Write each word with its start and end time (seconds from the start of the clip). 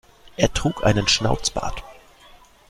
Er 0.35 0.51
trug 0.51 0.83
einen 0.83 1.07
Schnauzbart. 1.07 1.83